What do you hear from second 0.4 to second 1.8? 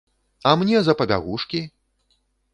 А мне за пабягушкі?